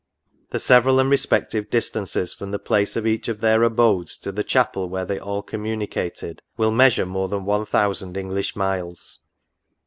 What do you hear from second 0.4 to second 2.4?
The several and respec tive distances